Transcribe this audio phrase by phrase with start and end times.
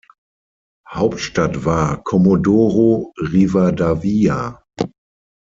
[0.91, 4.63] Hauptstadt war Comodoro Rivadavia.